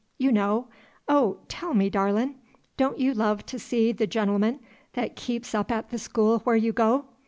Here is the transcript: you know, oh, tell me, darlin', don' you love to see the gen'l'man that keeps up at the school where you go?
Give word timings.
you 0.17 0.31
know, 0.31 0.67
oh, 1.07 1.37
tell 1.47 1.75
me, 1.75 1.87
darlin', 1.87 2.33
don' 2.75 2.97
you 2.97 3.13
love 3.13 3.45
to 3.45 3.59
see 3.59 3.91
the 3.91 4.07
gen'l'man 4.07 4.59
that 4.93 5.15
keeps 5.15 5.53
up 5.53 5.69
at 5.69 5.91
the 5.91 5.99
school 5.99 6.39
where 6.39 6.55
you 6.55 6.73
go? 6.73 7.05